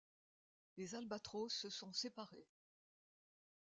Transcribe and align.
Les 0.77 0.95
Albatros 0.95 1.49
se 1.53 1.69
sont 1.69 1.93
séparés. 1.93 2.47